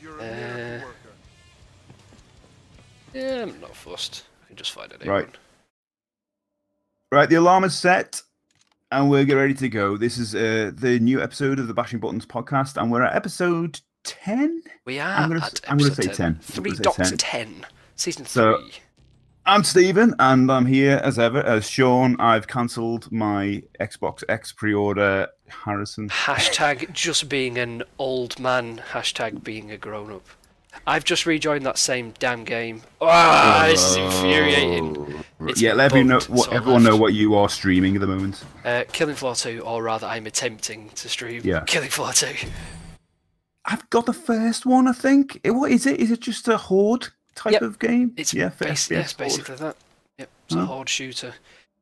[0.00, 0.94] You're a Uh, worker.
[3.14, 4.24] Yeah, I'm not fussed.
[4.44, 5.04] I can just find it.
[5.06, 5.28] Right.
[7.10, 8.20] Right, the alarm is set,
[8.92, 9.96] and we're getting ready to go.
[9.96, 13.80] This is uh, the new episode of the Bashing Buttons podcast, and we're at episode
[14.04, 14.62] ten.
[14.84, 16.38] We are I'm gonna at s- I'm gonna episode say 10.
[16.42, 17.16] Three gonna dots 10.
[17.18, 17.66] 10.
[17.96, 18.72] Season So- 3.
[19.48, 22.20] I'm Stephen, and I'm here as ever as Sean.
[22.20, 25.28] I've cancelled my Xbox X pre-order.
[25.64, 26.10] Harrison.
[26.10, 28.82] Hashtag just being an old man.
[28.92, 30.26] Hashtag being a grown up.
[30.86, 32.82] I've just rejoined that same damn game.
[33.00, 35.24] Ah, this is infuriating.
[35.40, 38.02] It's yeah, let everyone know, what, so I everyone know what you are streaming at
[38.02, 38.44] the moment.
[38.66, 41.60] Uh, Killing Floor 2, or rather, I'm attempting to stream Yeah.
[41.60, 42.34] Killing Floor 2.
[43.64, 45.40] I've got the first one, I think.
[45.46, 46.00] What is it?
[46.00, 47.62] Is it just a horde type Yep.
[47.62, 48.12] of game?
[48.16, 49.76] It's, yeah, bas- yeah, it's basically that.
[50.18, 50.64] Yep, it's a Hmm.
[50.66, 51.34] horde shooter.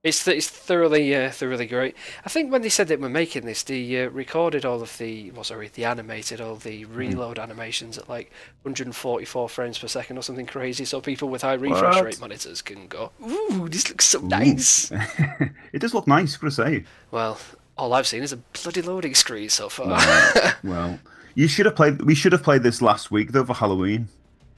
[0.04, 1.96] It's th- it's thoroughly uh, thoroughly great.
[2.24, 5.32] I think when they said that we're making this, they uh, recorded all of the
[5.32, 6.94] well, sorry, the animated all the Hmm.
[6.94, 8.30] reload animations at like
[8.62, 12.04] 144 frames per second or something crazy, so people with high refresh What?
[12.04, 14.90] rate monitors can go, "Ooh, this looks so nice."
[15.72, 16.84] it does look nice, gotta say.
[17.10, 17.38] Well,
[17.76, 19.88] all I've seen is a bloody loading screen so far.
[19.88, 20.98] Well, well,
[21.34, 22.02] you should have played.
[22.02, 24.08] We should have played this last week though for Halloween.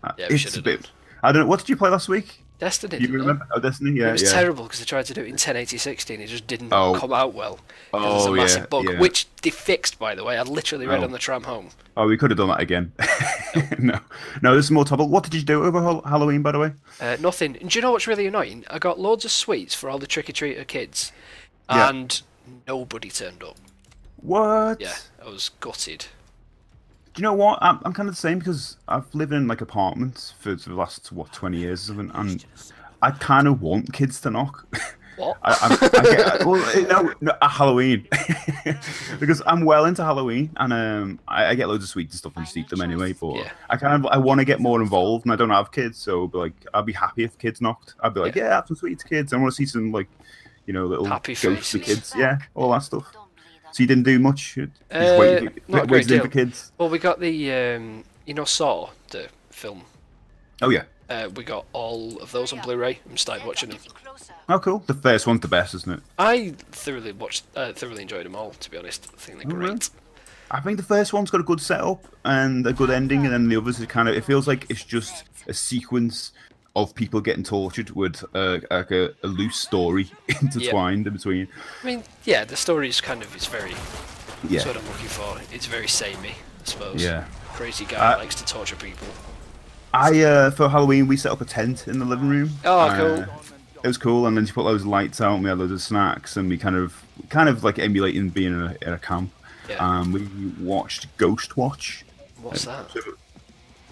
[0.04, 0.82] Uh, Yeah, it's should a have bit.
[0.82, 0.90] done.
[1.22, 1.48] I don't know.
[1.48, 2.44] What did you play last week?
[2.60, 2.98] Destiny.
[2.98, 3.46] You remember?
[3.54, 3.92] Oh, Destiny.
[4.00, 4.32] Yeah, it was yeah.
[4.32, 6.94] terrible because they tried to do it in 1080-60 and it just didn't Oh.
[6.98, 7.60] come out well.
[7.92, 8.98] 'Cause There's Oh a massive yeah, bug, yeah.
[8.98, 10.36] which they fixed, by the way.
[10.38, 11.04] I literally read Oh.
[11.04, 11.70] on the tram home.
[11.96, 12.92] Oh, we could have done that again.
[13.78, 14.00] no,
[14.42, 14.56] no.
[14.56, 15.08] This is more trouble.
[15.08, 16.72] What did you do over Halloween, by the way?
[17.00, 17.56] Uh, nothing.
[17.60, 18.64] And do you know what's really annoying?
[18.70, 21.12] I got loads of sweets for all the trick or treater kids,
[21.68, 22.20] and
[22.66, 23.56] nobody turned up.
[24.16, 24.80] What?
[24.80, 26.06] Yeah, I was gutted.
[27.18, 27.58] You know what?
[27.60, 31.10] I'm, I'm kind of the same because I've lived in like apartments for the last
[31.10, 32.44] what 20 years or something, and
[33.02, 34.66] I kind of want kids to knock.
[35.16, 35.36] What?
[35.42, 38.06] I, I, I get, well, no, no, Halloween,
[39.18, 42.36] because I'm well into Halloween, and um, I, I get loads of sweets and stuff
[42.36, 43.14] and just eat them anyway.
[43.14, 43.50] But Yeah.
[43.68, 46.30] I kind of I want to get more involved, and I don't have kids, so
[46.32, 47.96] like I'd be happy if kids knocked.
[48.00, 48.44] I'd be like, Yeah.
[48.44, 49.32] yeah, have some sweets, kids.
[49.32, 50.06] I want to see some like,
[50.66, 51.82] you know, little Happy ghostly faces.
[51.82, 53.12] kids, yeah, all that stuff.
[53.72, 54.56] So you didn't do much.
[54.56, 54.82] You just
[55.14, 56.22] Uh, waited, not a waited great deal.
[56.22, 56.72] for kids.
[56.78, 59.82] well, we got the, um, you know, Saw, the film.
[60.62, 60.84] Oh yeah.
[61.10, 63.00] Uh, we got all of those on Blu-ray.
[63.08, 63.78] I'm started watching them.
[64.48, 64.80] Oh cool.
[64.86, 66.00] The first one's the best, isn't it?
[66.18, 68.50] I thoroughly watched, uh, thoroughly enjoyed them all.
[68.50, 69.90] To be honest, I think they're Oh, great.
[70.50, 73.48] I think the first one's got a good setup and a good ending, and then
[73.48, 74.14] the others are kind of.
[74.16, 76.32] It feels like it's just a sequence
[76.82, 80.10] of people getting tortured with uh, like a, a loose story
[80.42, 81.48] intertwined in between.
[81.82, 83.70] I mean, yeah, the story is kind of is very.
[83.70, 84.62] Yeah.
[84.62, 85.38] That's what I'm looking for.
[85.52, 87.02] It's very samey, I suppose.
[87.02, 87.24] Yeah.
[87.54, 89.08] Crazy guy Uh, likes to torture people.
[89.92, 92.50] I uh, for Halloween we set up a tent in the living room.
[92.64, 93.34] Oh, Uh, cool.
[93.82, 95.72] It was cool, and then you put loads of lights out, and we had loads
[95.72, 98.98] of snacks, and we kind of, kind of like emulating being in a, in a
[98.98, 99.30] camp.
[99.68, 99.76] Yeah.
[99.76, 100.22] Um, we
[100.64, 102.02] watched Ghostwatch.
[102.42, 102.86] What's that?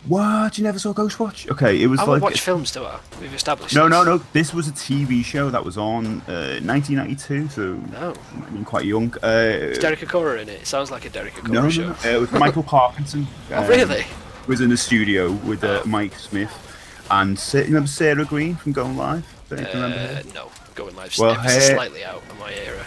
[0.08, 0.56] What?
[0.58, 1.50] You never saw Ghostwatch?
[1.50, 2.98] Okay, it was I like watch films, do I?
[3.20, 3.74] We've established.
[3.74, 3.90] No, this.
[3.90, 4.18] no, no.
[4.32, 8.14] This was a TV show that was on uh, 1992, so Oh,
[8.46, 9.12] I mean, quite young.
[9.22, 9.26] Uh,
[9.72, 10.60] is Derek Acorah in it?
[10.62, 11.82] It sounds like a Derek Acorah no, no, show.
[11.88, 11.90] no.
[12.04, 13.26] Uh, it was Michael Parkinson.
[13.50, 14.04] Oh, um, really?
[14.46, 16.52] Was in the studio with uh, Mike Smith
[17.10, 19.26] and Sa- you remember Sarah Greene from Going Live.
[19.48, 20.18] Don't you remember her?
[20.20, 21.16] Uh, no, going live.
[21.18, 22.84] Well, hey- slightly out of my era.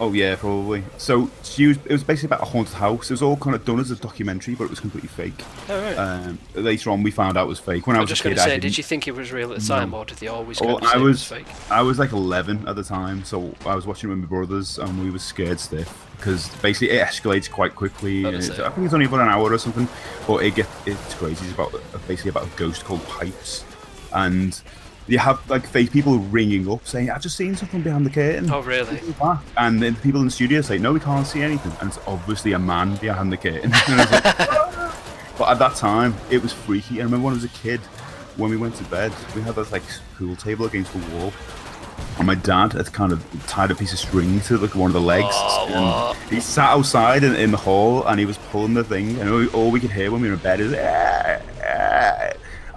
[0.00, 0.82] Oh yeah, probably.
[0.96, 1.76] So she was.
[1.84, 3.10] It was basically about a haunted house.
[3.10, 5.44] It was all kind of done as a documentary, but it was completely fake.
[5.68, 5.94] Oh, right.
[5.94, 7.86] Um, later on, we found out it was fake.
[7.86, 9.52] When I I'm was just going to I say, did you think it was real
[9.52, 11.70] at the time, or did they always Well, I was it was?
[11.70, 14.78] I was like 11 at the time, so I was watching it with my brothers,
[14.78, 18.24] and we were scared stiff because basically it escalates quite quickly.
[18.24, 18.64] Honestly.
[18.64, 19.86] I think it's only about an hour or something,
[20.26, 21.44] but it gets it's crazy.
[21.44, 21.72] It's about
[22.08, 23.66] basically about a ghost called Pipes,
[24.14, 24.58] and
[25.06, 28.50] you have like fake people ringing up saying, "I've just seen something behind the curtain."
[28.50, 29.00] Oh, really?
[29.56, 31.98] And then the people in the studio say, "No, we can't see anything," and it's
[32.06, 33.72] obviously a man behind the curtain.
[33.88, 34.24] And I was like,
[35.38, 37.00] but at that time, it was freaky.
[37.00, 37.80] I remember when I was a kid,
[38.36, 39.82] when we went to bed, we had this like
[40.16, 41.32] pool table against the wall,
[42.18, 44.94] and my dad had kind of tied a piece of string to like one of
[44.94, 45.26] the legs.
[45.32, 49.18] Oh, and he sat outside in, in the hall, and he was pulling the thing,
[49.18, 50.72] and all, all we could hear when we were in bed is.
[50.72, 51.49] "Ah, ah."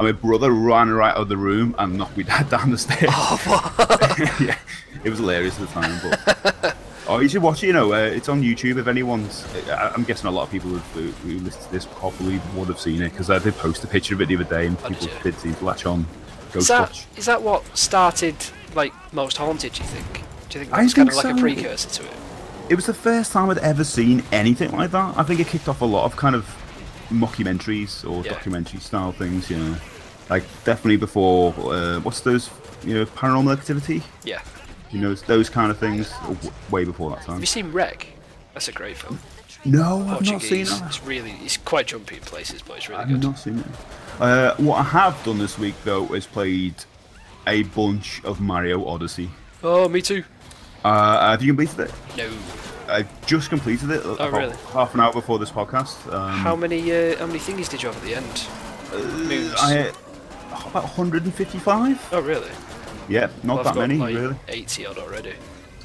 [0.05, 2.77] And my brother ran right out of the room and knocked me dad down the
[2.77, 3.01] stairs.
[4.41, 4.57] yeah,
[5.03, 5.99] it was hilarious at the time.
[6.03, 6.75] But
[7.07, 7.67] oh, you should watch it.
[7.67, 8.77] You know, uh, it's on YouTube.
[8.79, 12.41] If anyone's, I- I'm guessing a lot of people who, who listen to this probably
[12.55, 14.67] would have seen it because I did post a picture of it the other day,
[14.67, 15.13] and Oh, people you?
[15.23, 16.01] did seem to latch on.
[16.49, 17.05] Is Ghost that Watch.
[17.17, 18.35] is that what started
[18.75, 19.73] like most haunted?
[19.73, 20.13] Do you think?
[20.49, 22.17] Do you think that I was kind think of like a precursor to it?
[22.69, 25.17] It was the first time I'd ever seen anything like that.
[25.17, 26.45] I think it kicked off a lot of kind of
[27.09, 28.33] mockumentaries or Yeah.
[28.33, 29.49] documentary style things.
[29.49, 29.75] You know,
[30.29, 32.49] like definitely before uh, what's those?
[32.83, 34.03] You know, Paranormal Activity.
[34.23, 34.41] Yeah.
[34.91, 36.11] You know, those kind of things.
[36.69, 37.33] Way before that time.
[37.35, 38.07] Have you seen REC?
[38.53, 39.19] That's a great film.
[39.65, 40.79] No, I've not seen Portuguese.
[40.79, 40.87] that.
[40.87, 43.15] It's really, it's quite jumpy in places, but it's really good.
[43.15, 43.65] I've not seen it.
[44.19, 46.75] Uh, what I have done this week though is played
[47.47, 49.29] a bunch of Mario Odyssey.
[49.63, 50.23] Oh, me too.
[50.83, 51.91] Uh, have you completed it?
[52.17, 52.29] No.
[52.89, 54.55] I've just completed it about Oh, really?
[54.73, 56.11] half an hour before this podcast.
[56.13, 59.27] Um, How many, uh, how many thingies did you have at the end?
[59.27, 59.55] Moves.
[59.57, 59.91] I
[60.67, 62.09] about 155.
[62.11, 62.49] Oh, really?
[63.09, 64.35] Yeah, not Well, that many like really.
[64.47, 65.33] 80 odd already.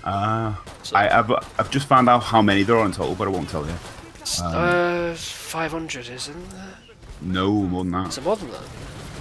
[0.04, 3.26] Ah, So- I, I've I've just found out how many there are in total, but
[3.26, 3.72] I won't tell you.
[4.44, 6.74] Um, uh, 500, isn't there?
[7.22, 8.08] No more than that.
[8.08, 8.62] Is it more than that?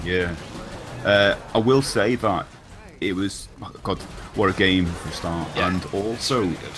[0.06, 0.36] Yeah.
[1.06, 2.46] Uh, I will say that
[3.02, 4.00] it was oh God,
[4.36, 6.72] what a game from start, Yeah, and It's also really good.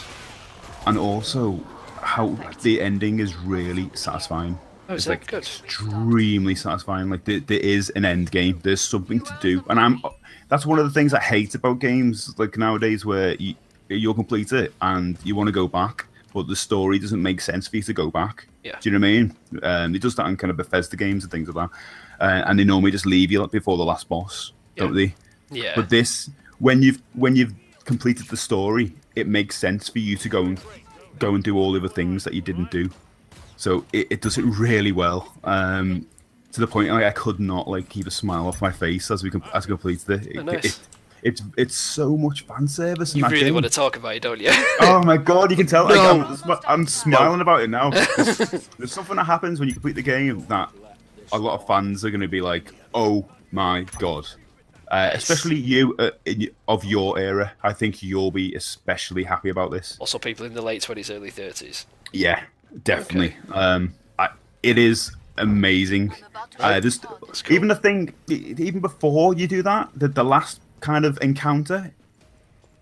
[0.87, 1.59] and also
[2.01, 4.57] how the ending is really satisfying.
[4.89, 5.43] Oh, is it's like good?
[5.43, 7.09] extremely satisfying.
[7.09, 8.59] Like there, there is an end game.
[8.63, 10.01] There's something to do, and I'm.
[10.47, 13.53] That's one of the things I hate about games like nowadays, where you
[13.87, 17.67] you'll complete it and you want to go back, but the story doesn't make sense
[17.67, 18.47] for you to go back.
[18.63, 18.77] Yeah.
[18.79, 19.35] Do you know what I mean?
[19.63, 21.77] Um, it does that in kind of Bethesda games and things like that,
[22.19, 25.13] uh, and they normally just leave you like, before the last boss, don't they?
[25.51, 25.73] Yeah.
[25.75, 27.53] But this, when you've when you've
[27.85, 30.59] completed the story, it makes sense for you to go and
[31.19, 32.89] go and do all the other things that you didn't do.
[33.59, 35.33] So it, it does it really well.
[35.43, 36.07] Um,
[36.53, 39.21] to the point like, I could not like keep a smile off my face as
[39.21, 40.27] we com- as we completed it.
[40.27, 40.65] It- Oh, nice.
[40.65, 40.79] it-
[41.21, 43.13] it's it's so much fan service.
[43.13, 43.53] you really game.
[43.53, 44.51] want to talk about it, don't you?
[44.79, 45.83] Oh my god, you can tell.
[45.83, 46.37] Like, No.
[46.45, 47.89] I'm, I'm smiling about it now.
[47.89, 48.37] There's,
[48.77, 50.69] there's something that happens when you complete the game that
[51.33, 54.25] a lot of fans are going to be like, "Oh my god!"
[54.89, 57.51] Uh, especially you uh, in, of your era.
[57.63, 59.97] I think you'll be especially happy about this.
[59.99, 61.83] also, people in the late 20s, early 30s.
[62.13, 62.41] Yeah,
[62.83, 63.35] definitely.
[63.51, 64.29] Um, I,
[64.63, 66.13] it is amazing.
[66.59, 67.55] Uh, just cool.
[67.55, 71.91] even the thing, even before you do that, the, the last kind of encounter,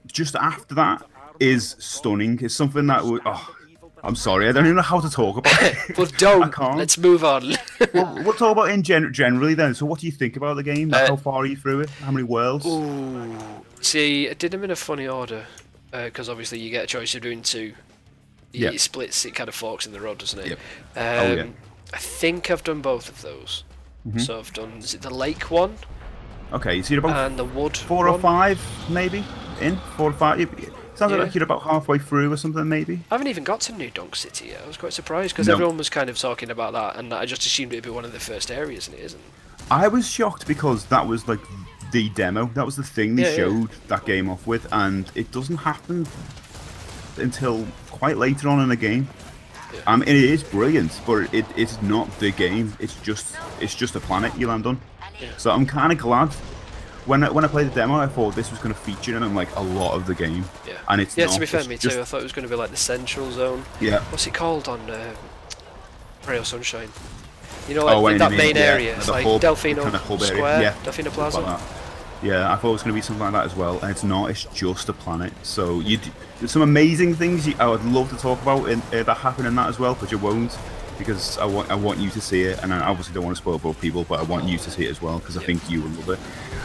[0.07, 1.04] just after that,
[1.39, 2.39] is stunning.
[2.42, 3.22] It's something that would.
[3.25, 3.56] Oh,
[4.04, 5.75] I'm sorry, I don't even know how to talk about it.
[5.98, 6.51] Well, don't.
[6.54, 6.78] can't.
[6.78, 7.56] Let's move on.
[7.94, 9.74] Well, we'll talk about in gen- generally then.
[9.75, 10.89] So, what do you think about the game?
[10.89, 11.89] Like, Uh, how far are you through it?
[11.89, 12.66] How many worlds?
[12.66, 13.38] Ooh.
[13.81, 15.45] See, I did them in a funny order
[15.92, 17.74] because obviously you get a choice of doing two.
[18.53, 18.69] Y- Yeah.
[18.71, 20.47] It splits, it kind of forks in the road, doesn't it?
[20.49, 20.59] Yep.
[20.95, 21.45] Um, Oh, yeah.
[21.94, 23.63] I think I've done both of those.
[24.07, 24.19] Mm-hmm.
[24.19, 25.75] So I've done is it the lake one
[26.53, 28.57] Okay, so you're about and the wood four or five,
[28.89, 29.21] maybe
[29.59, 30.39] in four or five.
[30.95, 31.17] Sounds Yeah.
[31.17, 33.01] like you're about halfway through or something, maybe.
[33.11, 34.61] I haven't even got to New Donk City yet.
[34.63, 35.53] I was quite surprised because No.
[35.55, 38.13] everyone was kind of talking about that, and I just assumed it'd be one of
[38.13, 39.21] the first areas, and it isn't.
[39.69, 41.41] I was shocked because that was like
[41.91, 42.50] the demo.
[42.53, 43.35] That was the thing they Yeah, yeah.
[43.35, 46.07] showed that game off with, and it doesn't happen
[47.17, 47.67] until
[47.97, 49.07] quite later on in the game.
[49.73, 49.81] Yeah.
[49.88, 52.73] I mean, it is brilliant, but it, it's not the game.
[52.79, 54.79] It's just it's just a planet you land on.
[55.21, 55.29] Yeah.
[55.38, 56.29] So I'm kind of glad.
[57.05, 59.33] When I, when I played the demo, I thought this was going to feature in
[59.33, 60.73] like a lot of the game, Yeah.
[60.89, 61.33] and it's yeah, not.
[61.35, 62.01] to be fair, me too.
[62.01, 63.63] I thought it was going to be like the central zone.
[63.79, 64.01] Yeah.
[64.11, 65.13] What's it called on uh,
[66.27, 66.89] Rail Sunshine?
[67.69, 68.97] You know, like Oh, in that main yeah, area.
[68.97, 71.39] like like hub, Delfino kind of hub area, Square, yeah, Delfino Plaza.
[71.39, 71.59] like.
[72.23, 74.03] Yeah, I thought it was going to be something like that as well, and it's
[74.03, 74.31] not.
[74.31, 75.31] It's just a planet.
[75.43, 75.99] So you,
[76.39, 79.45] there's some amazing things you, I would love to talk about in, uh, that happen
[79.45, 80.57] in that as well, but you won't
[80.97, 83.41] because I want I want you to see it, and I obviously don't want to
[83.41, 85.45] spoil both people, but I want you to see it as well because I Yeah.
[85.47, 86.19] think you will love it.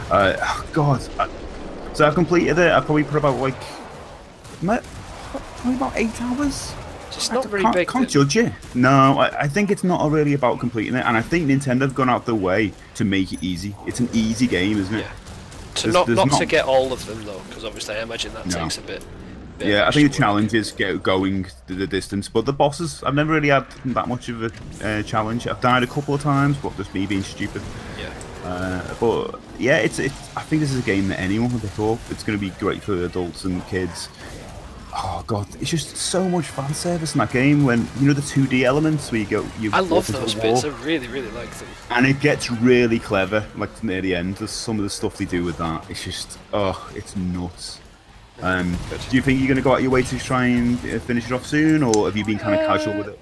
[0.09, 1.29] Uh, oh God, I,
[1.93, 2.71] so I've completed it.
[2.71, 3.53] I probably put about like
[4.59, 6.73] probably about eight hours.
[7.09, 7.87] It's I not very can't, big.
[7.87, 8.09] Can't then.
[8.09, 8.53] judge it.
[8.73, 8.89] No,
[9.19, 12.09] I, I think it's not really about completing it, and I think Nintendo have gone
[12.09, 13.75] out of their way to make it easy.
[13.85, 15.01] It's an easy game, isn't it?
[15.01, 15.11] Yeah.
[15.75, 18.33] To There's- not there's not, to get all of them though, because obviously I imagine
[18.33, 18.59] that No.
[18.63, 19.03] takes a bit.
[19.57, 20.11] bit Yeah, I think the extra work.
[20.13, 24.07] challenge is get going the, the distance, but the bosses, I've never really had that
[24.07, 24.51] much of a
[24.87, 25.47] uh, challenge.
[25.47, 27.61] I've died a couple of times, but just me being stupid.
[27.99, 28.09] Yeah.
[28.47, 30.13] Uh, but yeah, it's, it's.
[30.35, 31.97] I think this is a game that anyone would pick up.
[32.09, 34.09] It's going to be great for adults and kids.
[34.95, 37.63] Oh god, it's just so much fan service in that game.
[37.63, 40.63] When you know the 2D elements where you go, you I love those bits.
[40.63, 41.67] I really, really like them.
[41.89, 45.25] and it gets really clever like near the end there's some of the stuff they
[45.25, 47.79] do with that it's just oh it's nuts
[48.41, 48.75] um,
[49.09, 51.25] do you think you're going to go out your way to try and uh, finish
[51.25, 53.19] it off soon or have you been kind of casual with it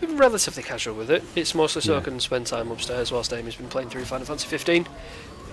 [0.00, 1.22] been relatively casual with it.
[1.34, 4.48] It's mostly so I can spend time upstairs whilst Amy's been playing through Final Fantasy
[4.48, 4.86] 15.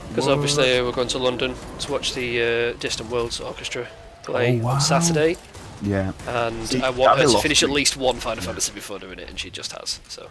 [0.09, 3.87] Because obviously we're going to London to watch the uh, Distant Worlds Orchestra
[4.23, 4.71] play Oh, wow.
[4.73, 5.37] on Saturday,
[5.81, 7.69] yeah and See, I want her to finish me.
[7.69, 9.99] at least one Final Fantasy before doing it, and she just has.
[10.07, 10.29] So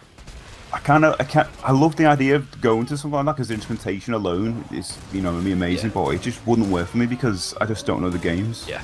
[0.73, 3.33] i kind of I, can't, I love the idea of going to something like that
[3.33, 5.95] because the instrumentation alone is you know be amazing Yeah.
[5.95, 8.81] but it just wouldn't work for me because i just don't know the games yeah,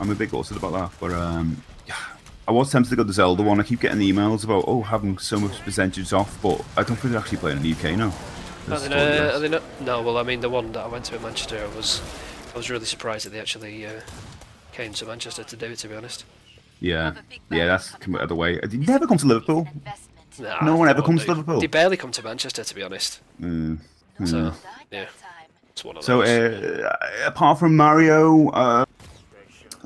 [0.00, 1.62] i'm a bit gutted about that but um
[2.48, 3.58] I was tempted to go to Zelda one.
[3.58, 6.94] I keep getting the emails about oh having so much percentage off, but I don't
[6.94, 8.12] think they're actually playing in the UK now.
[8.70, 8.98] are they, not,
[9.34, 9.62] are they not?
[9.80, 12.00] No, well, I mean the one that I went to in Manchester, I was
[12.54, 14.00] I was really surprised that they actually uh,
[14.76, 15.78] came to Manchester to do it.
[15.78, 16.24] To be honest,
[16.80, 17.14] Yeah,
[17.50, 18.58] yeah, that's come out of the way.
[18.60, 19.66] Did you never come to Liverpool?
[20.38, 21.30] Nah, No one ever they comes to.
[21.30, 21.60] Liverpool?
[21.60, 23.20] They barely come to Manchester, to be honest.
[23.40, 23.78] Mm.
[24.26, 24.52] So
[24.90, 25.06] yeah,
[25.70, 26.28] it's one of So, those.
[26.28, 28.84] uh, apart from Mario, uh,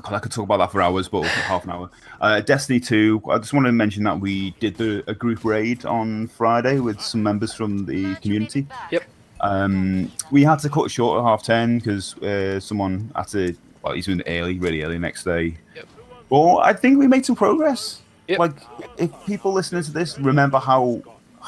[0.03, 1.91] God, I could talk about that for hours, but half an hour.
[2.21, 5.85] Uh, Destiny 2, I just wanted to mention that we did the, a group raid
[5.85, 8.67] on Friday with some members from the community.
[8.91, 9.05] yep.
[9.43, 13.95] Um, we had to cut short at half 10 because uh, someone had to, well,
[13.95, 15.57] he's it early, really early next day.
[15.75, 15.87] Yep.
[16.29, 18.01] But I think we made some progress.
[18.29, 18.39] Yep.
[18.39, 18.53] Like,
[18.99, 21.03] if people listening to this remember how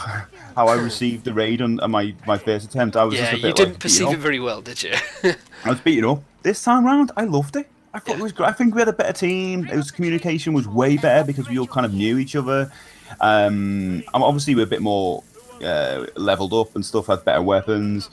[0.56, 3.44] how I received the raid on, on my, my first attempt, I was Yeah, just
[3.44, 4.94] a you didn't like, perceive it very well, did you?
[5.64, 6.22] I was beaten up.
[6.42, 7.68] This time round, I loved it.
[7.94, 8.20] I thought Yeah.
[8.20, 8.48] it was great.
[8.48, 9.68] I think we had a better team.
[9.70, 12.72] It was communication was way better because we all kind of knew each other.
[13.20, 15.22] Um, obviously we're a bit more
[15.62, 17.06] uh, leveled up and stuff.
[17.06, 18.08] Had better weapons.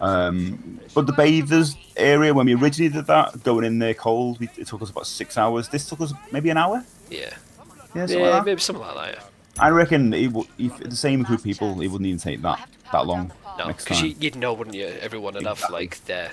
[0.00, 4.48] Um, but the bathers area when we originally did that, going in there cold, we,
[4.56, 5.68] it took us about six hours.
[5.68, 6.84] This took us maybe an hour.
[7.10, 7.30] yeah.
[7.94, 9.14] Yeah, something Yeah, like maybe something like that.
[9.14, 9.22] Yeah.
[9.64, 12.68] I reckon it w- if the same group of people, it wouldn't even take that
[12.90, 14.86] that long No, because you, you'd know, wouldn't you?
[15.00, 15.78] Everyone would have Exactly.
[15.78, 16.32] like their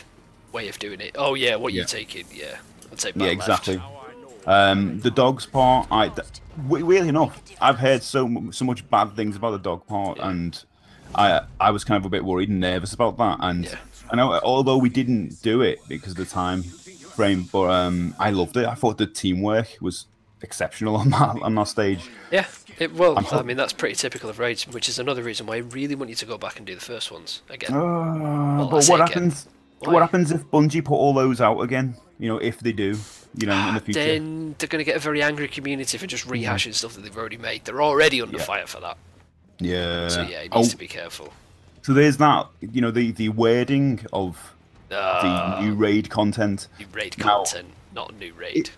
[0.54, 1.16] way of doing it.
[1.20, 1.86] Oh yeah, what you Yeah.
[1.86, 2.26] taking?
[2.34, 2.58] Yeah,
[2.92, 3.76] I'd say Yeah, exactly.
[3.78, 4.48] Left.
[4.48, 6.28] Um, the dogs part, I th-
[6.68, 10.30] weirdly enough, I've heard so so much bad things about the dog part, Yeah.
[10.30, 10.64] and
[11.16, 13.38] I I was kind of a bit worried and nervous about that.
[13.42, 13.76] And Yeah.
[14.12, 18.32] I know, although we didn't do it because of the time frame, but um, I
[18.32, 18.66] loved it.
[18.66, 20.06] I thought the teamwork was
[20.42, 22.10] exceptional on that on that stage.
[22.32, 22.46] Yeah.
[22.80, 25.56] It, well, I'm I mean that's pretty typical of raids, which is another reason why
[25.56, 27.74] I really want you to go back and do the first ones again.
[27.74, 29.48] Uh, I but what happens?
[29.80, 29.94] Why?
[29.94, 31.96] What happens if Bungie put all those out again?
[32.20, 32.98] You know, if they do,
[33.36, 34.00] you know, in the future.
[34.04, 37.18] then they're going to get a very angry community for just rehashing stuff that they've
[37.18, 37.66] already made.
[37.66, 38.44] They're already under Yeah.
[38.44, 38.98] fire for that.
[39.62, 40.08] Yeah.
[40.10, 41.32] So yeah, it oh, to be careful.
[41.82, 42.48] so there's that.
[42.62, 44.54] You know, the the wording of
[44.92, 46.68] uh, the Uh, new raid content.
[46.80, 48.70] new raid now- content, not new raid.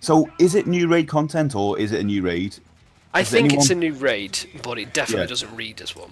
[0.00, 2.56] So is it new raid content or is it a new raid?
[3.14, 5.28] I think it's a new raid, but it definitely Yeah.
[5.28, 6.10] doesn't read as one.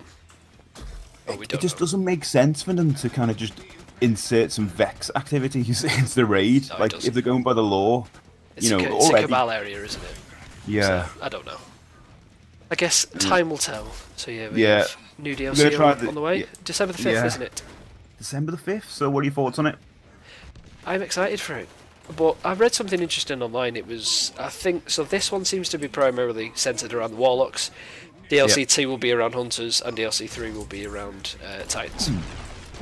[1.29, 1.81] We It just know.
[1.81, 3.53] doesn't make sense for them to kind of just
[4.01, 6.69] insert some vex activities into the raid.
[6.71, 8.07] No, like if they're going by the law,
[8.57, 9.25] It's, you a, know, ca- it's a already.
[9.27, 10.15] Cabal area, isn't it?
[10.67, 11.09] yeah.
[11.21, 11.59] I don't know.
[12.73, 13.87] I guess time will tell.
[14.17, 14.79] So yeah, we Yeah.
[14.79, 16.39] have new DLC on, the- on the way.
[16.41, 16.47] yeah.
[16.65, 17.27] December the fifth, Yeah.
[17.27, 17.63] isn't it?
[18.17, 18.91] December the fifth.
[18.91, 19.77] So what are your thoughts on it?
[20.87, 21.69] I'm excited for it.
[22.17, 23.77] But I read something interesting online.
[23.77, 27.71] It was, I think, so this one seems to be primarily centered around the Warlocks.
[28.31, 28.67] DLC Yeah.
[28.67, 32.11] 2 will be around Hunters, and DLC 3 will be around uh, Titans.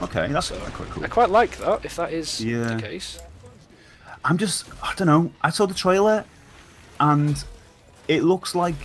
[0.04, 1.04] Okay, that's So, quite cool.
[1.04, 2.75] I quite like that, if that is Yeah.
[2.76, 3.18] the case.
[4.25, 5.32] I'm just, I don't know.
[5.42, 6.25] I saw the trailer,
[7.00, 7.42] and
[8.06, 8.76] it looks like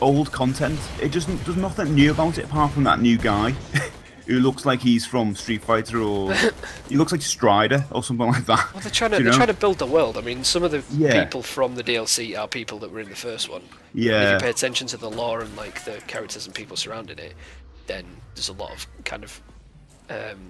[0.00, 0.78] old content.
[1.00, 3.50] It just there's nothing new about it apart from that new guy
[4.26, 6.34] who looks like he's from Street Fighter or
[6.88, 8.72] he looks like Strider or something like that.
[8.74, 10.16] Well, they're trying to You they're trying to build the world.
[10.18, 11.24] I mean, some of the Yeah.
[11.24, 13.62] people from the DLC are people that were in the first one.
[13.94, 14.34] Yeah.
[14.36, 17.34] If you pay attention to the lore and like the characters and people surrounding it,
[17.86, 19.40] then there's a lot of kind of
[20.10, 20.48] um,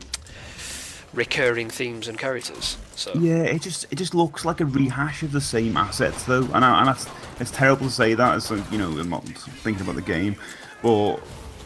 [1.16, 2.76] recurring themes and characters.
[2.94, 6.44] So Yeah, it just it just looks like a rehash of the same assets though,
[6.54, 7.08] and I, and that's
[7.40, 10.37] it's terrible to say that as you know I'm not thinking about the game,
[10.82, 11.16] but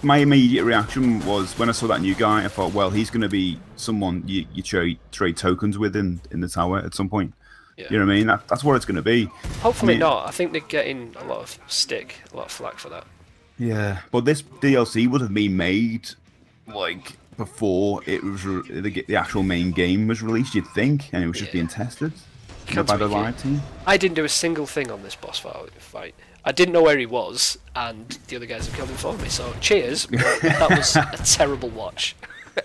[0.03, 3.21] my immediate reaction was when I saw that new guy, I thought, well, he's going
[3.21, 7.09] to be someone you, you trade trade tokens with in, in the tower at some
[7.09, 7.35] point.
[7.77, 7.87] Yeah.
[7.91, 8.27] You know what I mean?
[8.27, 9.25] That, that's what it's going to be.
[9.61, 10.27] hopefully I mean- not.
[10.27, 13.05] I think they're getting a lot of stick, a lot of flack for that.
[13.59, 16.09] Yeah, but this DLC would have been made
[16.67, 20.55] like before it was re- the, the actual main game was released.
[20.55, 21.61] You'd think, and it was just Yeah.
[21.61, 22.13] being tested
[22.87, 23.61] by the live team.
[23.87, 26.15] I didn't do a single thing on this boss fight.
[26.45, 29.29] I didn't know where he was, and the other guys have killed him for me.
[29.29, 30.07] So cheers.
[30.07, 32.15] that was a terrible watch.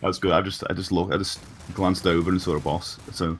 [0.00, 0.32] That's good.
[0.32, 1.12] I just I just looked.
[1.12, 1.40] I just
[1.74, 2.98] glanced over and saw a boss.
[3.12, 3.38] So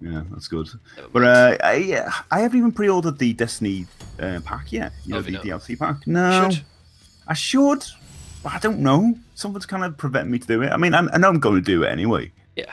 [0.00, 0.12] Yeah.
[0.12, 0.68] yeah, that's good.
[1.12, 3.86] But uh, I yeah, I haven't even pre-ordered the Destiny
[4.18, 4.92] uh, pack yet.
[5.04, 5.38] You know Have the?
[5.38, 6.06] DLC pack.
[6.06, 6.62] No, Should.
[7.28, 7.84] I should,
[8.44, 9.14] I don't know.
[9.34, 10.70] Something's kind of preventing me to do it.
[10.70, 12.32] I mean, I, I know I'm going to do it anyway.
[12.56, 12.72] Yeah.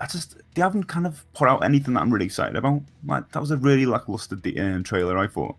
[0.00, 2.82] I just they haven't kind of put out anything that I'm really excited about.
[3.06, 5.16] Like that was a really lackluster de- um, trailer.
[5.16, 5.56] I thought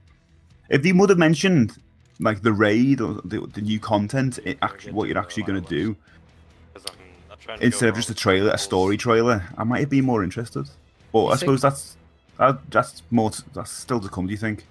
[0.70, 1.78] if they would have mentioned
[2.20, 5.70] like the raid or the, the new content, it actually what you're actually going to
[5.70, 5.96] do
[7.62, 10.70] instead of just a trailer, a story trailer, I might have been more interested.
[11.12, 11.98] But I suppose that's
[12.38, 14.28] that, that's more that's still to come.
[14.28, 14.66] Do you think?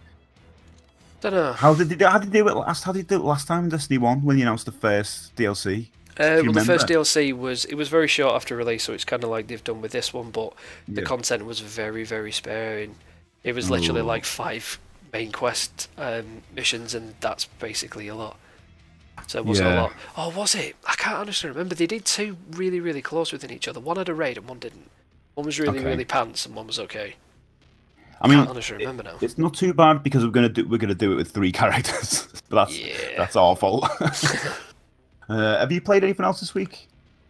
[1.23, 1.53] Don't know.
[1.55, 2.85] How did they do, how did they do it last?
[2.85, 3.69] How did they do it last time?
[3.71, 5.87] Destiny One when you announced the first DLC.
[6.19, 6.87] Uh, well, the first?
[6.89, 9.81] DLC was it was very short after release, so it's kind of like they've done
[9.81, 10.53] with this one, but
[10.87, 11.07] the Yeah.
[11.07, 12.97] content was very very sparing.
[13.45, 14.05] It was literally Ooh.
[14.05, 14.79] like five
[15.13, 18.37] main quest um, missions, and that's basically a lot.
[19.29, 19.93] So it wasn't a lot.
[20.17, 20.75] Oh, was it?
[20.87, 21.75] I can't honestly remember.
[21.77, 23.79] They did two really really close within each other.
[23.81, 24.91] One had a raid and one didn't.
[25.35, 25.87] One was really Okay.
[25.89, 27.15] really pants, and one was okay.
[28.23, 29.17] I mean, Can't honestly remember now.
[29.21, 32.29] it's not too bad because we're gonna do we're gonna do it with three characters,
[32.49, 32.95] but that's Yeah.
[33.17, 33.89] that's our fault.
[35.29, 36.89] uh, have you played anything else this week?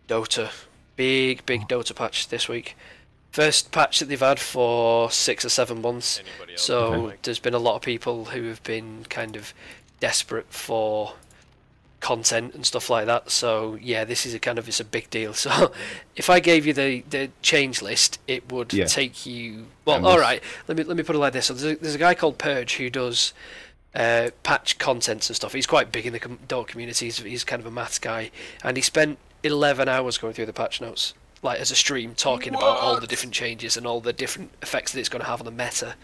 [0.09, 0.51] Dota,
[0.97, 2.77] big big Dota patch this week.
[3.31, 6.21] First patch that they've had for six or seven months.
[6.51, 6.61] Else?
[6.63, 7.17] So Okay.
[7.23, 9.55] there's been a lot of people who have been kind of
[10.01, 11.15] desperate for
[12.03, 13.31] content and stuff like that.
[13.31, 15.33] So yeah, this is a kind of it's a big deal.
[15.43, 15.73] So
[16.17, 18.85] if I gave you the, the change list, it would Yeah.
[18.85, 19.69] take you.
[19.87, 20.43] Well, And all this- right.
[20.69, 21.47] Let me let me put it like this.
[21.47, 23.33] So there's a, there's a guy called Purge who does
[23.95, 25.53] uh, patch contents and stuff.
[25.55, 27.07] He's quite big in the com- Dota community.
[27.07, 28.31] He's, he's kind of a maths guy,
[28.65, 32.55] and he spent 11 hours going through the patch notes, like as a stream, talking
[32.55, 35.41] about all the different changes and all the different effects that it's going to have
[35.41, 35.95] on the meta.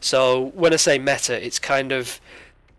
[0.00, 2.20] So when I say meta, it's kind of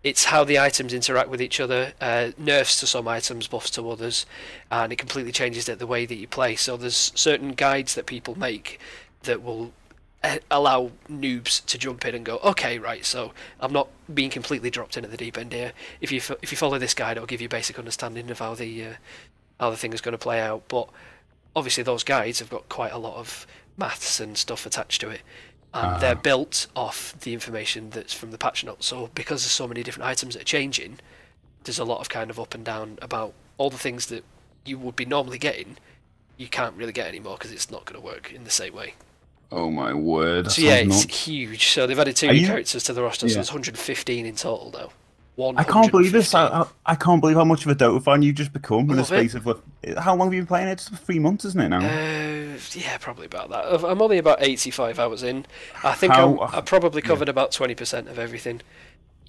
[0.04, 3.88] it's how the items interact with each other, uh, nerfs to some items, buffs to
[3.90, 4.26] others,
[4.70, 6.56] and it completely changes the, the way that you play.
[6.56, 8.80] So there's certain guides that people make
[9.22, 9.72] that will
[10.24, 14.70] uh, allow noobs to jump in and go, okay, right, so I'm not being completely
[14.70, 15.72] dropped in at the deep end here.
[16.00, 18.54] If you if you follow this guide, it'll give you a basic understanding of how
[18.54, 18.92] the uh,
[19.60, 20.64] how the thing is going to play out.
[20.68, 20.88] But
[21.54, 25.22] obviously, those guides have got quite a lot of maths and stuff attached to it,
[25.74, 28.86] and they're built off the information that's from the patch notes.
[28.86, 30.98] So because there's so many different items that are changing,
[31.64, 34.24] there's a lot of kind of up and down about all the things that
[34.64, 35.76] you would be normally getting.
[36.36, 38.94] You can't really get anymore because it's not going to work in the same way.
[39.50, 40.50] Oh my word!
[40.50, 41.26] So yeah, it's nuts.
[41.26, 41.68] huge.
[41.68, 44.70] So they've added two new you- characters to the roster, so it's 115 in total
[44.72, 44.90] now.
[45.56, 46.34] I can't believe this.
[46.34, 48.86] I, I, I can't believe how much of a Dota fan you've just become in
[48.88, 49.30] the love it.
[49.30, 49.60] space of what?
[49.98, 50.72] How long have you been playing it?
[50.72, 51.78] It's three months, isn't it now?
[51.78, 51.80] Uh,
[52.72, 53.84] yeah, probably about that.
[53.84, 55.46] I'm only about 85 hours in.
[55.84, 58.60] I think How- I'm, I probably covered about 20% of everything.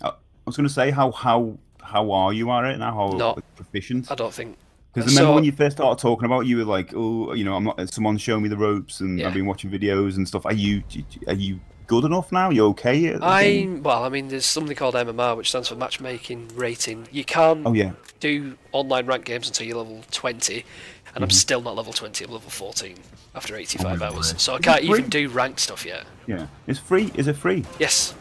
[0.01, 0.13] Uh, I
[0.45, 2.93] was going to say how how how are you at it now?
[2.93, 4.11] How Not- proficient?
[4.11, 4.57] I don't think.
[4.93, 7.55] Because remember so- when you first started talking about, you were like, oh, you know,
[7.55, 7.93] I'm not.
[7.93, 9.27] Someone's showing me the ropes, and Yeah.
[9.27, 10.45] I've been watching videos and stuff.
[10.45, 10.83] Are you
[11.27, 12.49] are you good enough now?
[12.49, 13.15] You okay?
[13.21, 17.07] I well, I mean, there's something called MMR, which stands for matchmaking rating.
[17.11, 17.91] You can't Oh yeah.
[18.19, 21.23] do online ranked games until you're level 20, and Mm-hmm.
[21.23, 22.25] I'm still not level 20.
[22.25, 22.95] I'm level 14
[23.35, 26.05] after 85 my hours, so I Is can't even do ranked stuff yet.
[26.27, 26.47] Yeah.
[26.67, 27.11] It's free.
[27.15, 27.63] Is it free?
[27.79, 28.13] Yes,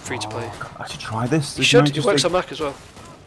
[0.00, 0.50] free to play.
[0.52, 1.56] Oh, God, I should try this.
[1.56, 1.96] You should.
[1.96, 2.74] It works like, on Mac as well.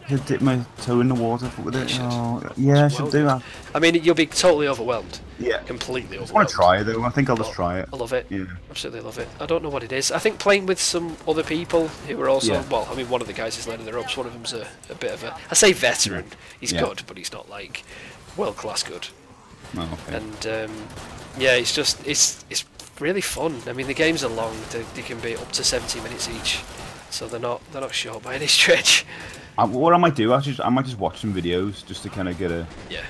[0.08, 1.89] Just dip my toe in the water with it.
[1.89, 2.02] should.
[2.04, 3.41] Oh, yeah, I should well do that.
[3.76, 5.20] I mean, you'll be totally overwhelmed.
[5.39, 5.58] Yeah.
[5.63, 6.32] Completely overwhelmed.
[6.32, 7.04] I want to try it though.
[7.04, 7.89] I think I'll just try it.
[7.91, 8.26] I love it.
[8.30, 8.46] Yeah.
[8.70, 9.28] Absolutely love it.
[9.39, 10.12] I don't know what it is.
[10.12, 12.63] I think playing with some other people who are also Yeah.
[12.72, 12.88] well.
[12.91, 14.15] I mean, one of the guys is learning the ropes.
[14.17, 15.38] One of them's a, a bit of a.
[15.52, 16.26] I say veteran.
[16.60, 16.82] He's Yeah.
[16.82, 17.84] good, but he's not like
[18.36, 19.08] world class good.
[19.78, 20.17] Oh, okay.
[20.17, 20.88] And um,
[21.38, 22.63] yeah, it's just it's it's
[23.00, 23.62] really fun.
[23.67, 24.56] I mean, the games are long.
[24.72, 26.62] They, they can be up to 70 minutes each,
[27.10, 29.06] so they're not they're not short by any stretch.
[29.58, 32.10] I, what I might do, I just I might just watch some videos just to
[32.10, 32.65] kind of get a.
[32.89, 33.04] Yeah.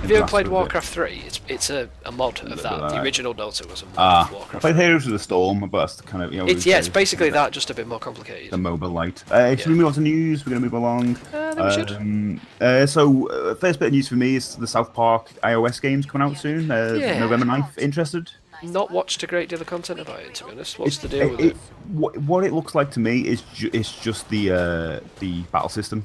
[0.00, 0.54] Have you ever played of it.
[0.56, 1.22] Warcraft 3?
[1.26, 2.72] It's it's a, a mod of bit that.
[2.72, 3.04] of The that.
[3.04, 6.00] original Dota was a mod Ah, of I played Heroes of the Storm, but that's
[6.00, 6.46] kind of you know.
[6.46, 8.50] It's yeah, it's basically the, that, just a bit more complicated.
[8.50, 9.22] The mobile light.
[9.30, 10.44] Uh, should we move on to news?
[10.44, 11.16] We're gonna move along.
[11.32, 11.92] Uh, then we should.
[11.92, 15.80] Um, uh, so, uh, first bit of news for me is the South Park iOS
[15.80, 16.68] games coming out soon.
[16.70, 17.20] Uh, Yeah.
[17.20, 17.78] November 9th.
[17.78, 18.28] Interested?
[18.62, 20.78] Not watched a great deal of content about it, to be honest.
[20.78, 21.56] What's It's- the deal with it?
[21.88, 25.68] What, what it looks like to me is ju- it's just the uh, the battle
[25.68, 26.04] system.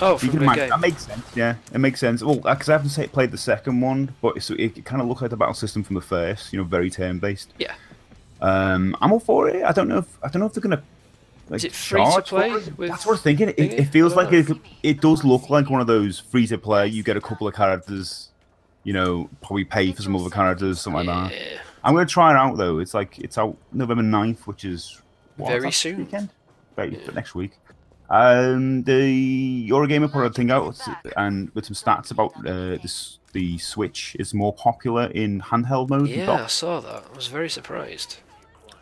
[0.00, 0.68] Oh, You can the imagine, game.
[0.70, 1.24] that makes sense.
[1.34, 2.22] Yeah, it makes sense.
[2.22, 5.22] Well, because I haven't say, played the second one, but it's, it, kind of looks
[5.22, 6.52] like the battle system from the first.
[6.52, 7.54] You know, very turn based.
[7.58, 7.74] Yeah.
[8.42, 9.64] Um, I'm all for it.
[9.64, 10.82] I don't know if I don't know if they're gonna.
[11.48, 13.48] Like, Is it free to play That's what I was thinking.
[13.50, 14.50] It, it feels like it,
[14.82, 16.88] it does look like one of those free to play.
[16.88, 18.30] You get a couple of characters,
[18.86, 21.36] you know, probably pay for some other characters, something like that.
[21.82, 22.78] I'm gonna try it out though.
[22.78, 25.02] It's like it's out November 9th, which is
[25.36, 25.98] what, Very soon.
[25.98, 26.28] Weekend,
[26.76, 26.96] right?
[27.04, 27.58] But next week.
[28.08, 30.78] Um, the Eurogamer put a thing out
[31.16, 33.18] and with some stats about uh, this.
[33.32, 36.08] The Switch is more popular in handheld mode.
[36.08, 37.04] Yeah, I saw that.
[37.12, 38.18] I was very surprised.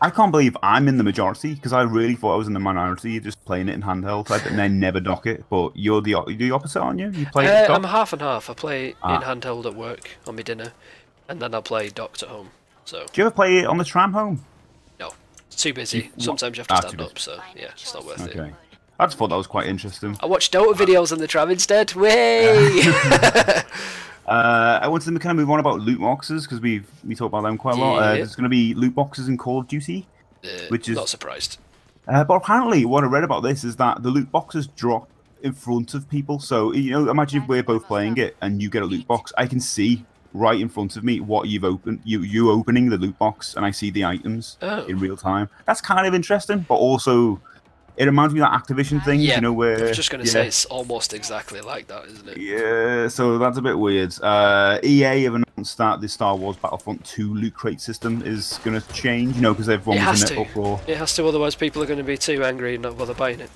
[0.00, 2.61] I can't believe I'm in the majority because I really thought I was in the
[2.61, 4.30] minority, just playing it in handheld.
[4.30, 5.44] I and then never dock it.
[5.48, 7.11] But you're the you're the opposite, aren't you?
[7.11, 7.74] You play Uh.
[7.74, 8.50] I'm half and half.
[8.50, 9.16] I play Ah.
[9.16, 10.72] in handheld at work on my dinner,
[11.28, 12.50] and then I'll play docked at home.
[12.85, 14.44] So Do you ever play it on the tram home?
[15.00, 15.12] no,
[15.46, 16.11] it's too busy.
[16.16, 17.18] You- Sometimes you have to Ah, stand up.
[17.18, 18.37] So yeah, it's not worth it.
[18.37, 18.52] Okay.
[19.00, 20.16] I just thought that was quite interesting.
[20.22, 21.94] I watch Dota videos on the tram instead.
[21.94, 22.83] Way.
[24.26, 27.26] Uh, I wanted to kind of move on about loot boxes because we we talk
[27.28, 27.98] about them quite a lot.
[28.02, 30.06] Uh, there's going to be loot boxes in Call of Duty,
[30.44, 31.58] Uh, Which is- not surprised.
[32.08, 35.08] uh, but apparently what I read about this is that the loot boxes drop
[35.42, 36.38] in front of people.
[36.38, 39.32] So you know, imagine if we're both playing it and you get a loot box,
[39.37, 42.00] I can see right in front of me what you've opened.
[42.04, 44.84] You you opening the loot box, and I see the items Oh.
[44.87, 45.48] in real time.
[45.66, 47.40] That's kind of interesting, but also
[47.96, 49.20] it reminds me of that Activision thing.
[49.20, 50.33] Yeah, you know where I was just going to yeah.
[50.33, 52.38] say it's almost exactly like that, isn't it?
[52.38, 54.14] Yeah, so that's a bit weird.
[54.20, 58.80] Uh, EA have announced that the Star Wars Battlefront 2 loot crate system is going
[58.80, 59.37] to change.
[59.37, 60.80] You know, because everyone It was in an uproar.
[60.87, 63.40] It has to, otherwise people are going to be too angry and not bother buying
[63.40, 63.50] it.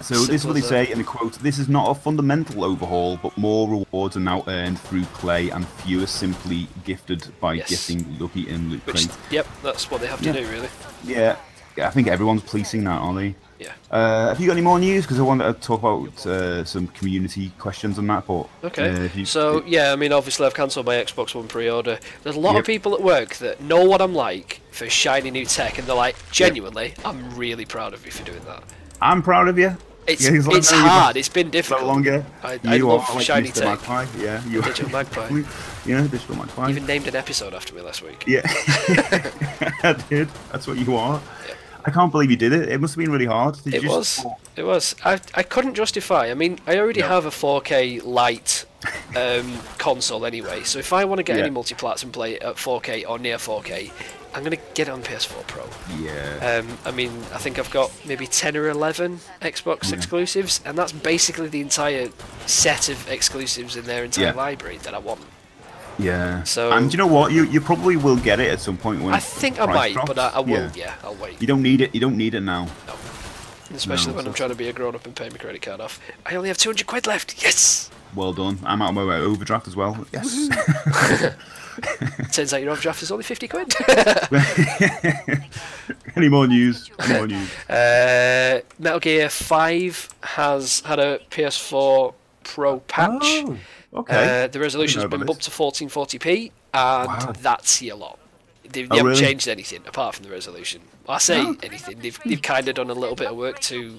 [0.00, 3.18] So this is what they say in the quote: "This is not a fundamental overhaul,
[3.22, 7.70] but more rewards are now earned through play, and fewer simply gifted by Yes.
[7.70, 10.32] getting lucky in loot crates." yep, that's what they have to Yeah.
[10.32, 10.68] do, really.
[11.04, 11.36] Yeah,
[11.76, 11.86] yeah.
[11.86, 13.34] I think everyone's policing that, aren't they?
[13.62, 13.72] Yeah.
[13.90, 15.04] Uh, have you got any more news?
[15.04, 18.26] Because I wanted to talk about uh, some community questions on that.
[18.26, 18.90] But Okay.
[18.90, 21.98] uh, you- so yeah, I mean, obviously I've cancelled my Xbox One pre-order.
[22.22, 22.60] There's a lot Yep.
[22.60, 25.94] of people at work that know what I'm like for shiny new tech, and they're
[25.94, 28.62] like, genuinely, I'm really proud of you for doing that.
[29.00, 29.76] I'm proud of you.
[30.04, 31.16] It's Yeah, like, it's "No, hard.
[31.16, 31.84] It's been difficult.
[31.86, 32.26] longer.
[32.42, 33.54] I- you I love are like shiny Mr.
[33.60, 33.88] tech.
[33.88, 34.06] Magpie.
[34.18, 34.62] Yeah, you are.
[34.62, 35.28] Digital Magpie.
[35.86, 36.70] you know, digital magpie.
[36.70, 38.24] Even named an episode after me last week.
[38.26, 38.40] Yeah,
[39.84, 40.28] I did.
[40.50, 41.20] That's what you are.
[41.82, 41.90] Yeah.
[41.92, 42.68] I can't believe you did it.
[42.68, 43.62] It must have been really hard.
[43.64, 44.16] Did It you was.
[44.16, 44.94] just- It was.
[45.04, 46.30] I I couldn't justify.
[46.30, 47.08] I mean, I already No.
[47.08, 48.64] have a 4K light
[49.16, 50.62] um, console anyway.
[50.64, 51.44] So if I want to get Yeah.
[51.44, 53.90] any multiplats and play it at 4K or near 4K,
[54.34, 55.64] I'm gonna get it on PS4 Pro.
[56.00, 56.60] Yeah.
[56.60, 60.92] Um, I mean, I think I've got maybe 10 or 11 Xbox exclusives, and that's
[60.92, 62.08] basically the entire
[62.46, 64.32] set of exclusives in their entire Yeah.
[64.32, 65.20] library that I want.
[66.02, 66.42] Yeah.
[66.44, 67.32] so- and you know what?
[67.32, 69.92] You you probably will get it at some point when I think I price might,
[69.94, 70.08] drops.
[70.08, 70.50] but I, I will.
[70.52, 70.70] Yeah.
[70.74, 70.94] Yeah.
[71.04, 71.40] I'll wait.
[71.40, 71.94] You don't need it.
[71.94, 72.66] You don't need it now.
[72.86, 72.94] No.
[73.74, 75.80] Especially No, when I'm trying to be a grown up and pay my credit card
[75.80, 75.98] off.
[76.26, 77.42] I only have 200 quid left.
[77.42, 77.90] Yes.
[78.14, 78.58] Well done.
[78.64, 80.06] I'm out of my overdraft as well.
[80.12, 80.28] Yes.
[82.32, 83.72] Turns out your overdraft is only 50 quid.
[86.16, 86.90] Any more news?
[87.00, 87.48] Any more news?
[87.70, 92.12] uh, Metal Gear 5 has had a PS4
[92.44, 93.20] Pro patch.
[93.22, 93.56] Oh,
[93.94, 94.44] okay.
[94.44, 97.32] Uh, the resolution's been bumped to 1440p, and Wow.
[97.40, 98.18] that's your lot.
[98.64, 99.20] They, they Oh, haven't really?
[99.20, 100.82] changed anything apart from the resolution.
[101.08, 101.56] I say Oh.
[101.62, 101.98] anything.
[102.00, 103.98] They've, they've kind of done a little bit of work to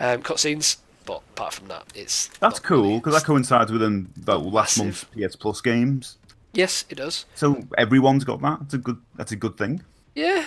[0.00, 2.28] um, cutscenes, but apart from that, it's.
[2.40, 5.08] That's cool because that coincides with um, the last Massive.
[5.16, 6.16] month's PS Plus games.
[6.52, 7.24] Yes, it does.
[7.34, 8.58] So everyone's got that.
[8.60, 8.98] That's a good.
[9.16, 9.82] That's a good thing.
[10.14, 10.46] Yeah.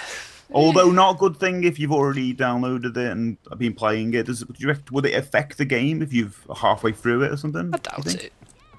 [0.52, 4.28] Although not a good thing if you've already downloaded it and been playing it.
[4.28, 7.71] Does, reckon, would it affect the game if you've halfway through it or something?
[7.74, 8.32] I doubt it.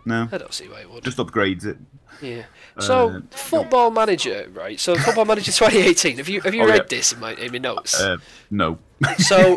[0.07, 1.05] No, I don't see why it would.
[1.05, 1.77] just upgrades it.
[2.23, 2.45] Yeah.
[2.79, 4.81] So, Uh, Football Manager, right?
[4.81, 6.17] So, Football Manager 2018.
[6.17, 6.97] Have you have you Oh, read yeah.
[6.97, 8.01] this in my in my notes?
[8.01, 8.17] Uh,
[8.51, 8.79] no.
[9.19, 9.57] So,